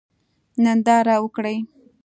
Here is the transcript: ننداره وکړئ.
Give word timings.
ننداره 0.63 1.15
وکړئ. 1.23 1.57